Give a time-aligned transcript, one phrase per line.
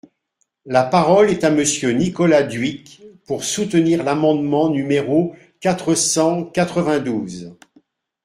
[0.65, 7.53] La parole est à Monsieur Nicolas Dhuicq, pour soutenir l’amendement numéro quatre cent quatre-vingt-douze.